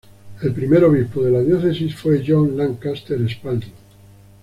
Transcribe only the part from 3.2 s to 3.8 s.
Spalding.